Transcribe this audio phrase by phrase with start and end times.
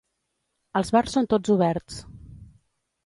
[0.79, 2.01] Els bars són tots oberts.